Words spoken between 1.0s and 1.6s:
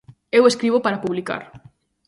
publicar.